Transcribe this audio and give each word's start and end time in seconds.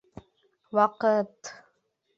Ваҡыт! 0.79 1.55